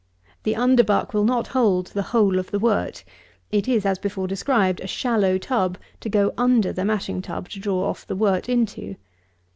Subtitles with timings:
[0.41, 3.03] The underbuck will not hold the whole of the wort.
[3.51, 7.59] It is, as before described, a shallow tub, to go under the mashing tub to
[7.59, 8.95] draw off the wort into.